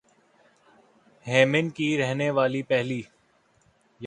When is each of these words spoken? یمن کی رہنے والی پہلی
یمن 1.25 1.69
کی 1.75 1.97
رہنے 1.97 2.29
والی 2.31 2.61
پہلی 2.63 3.01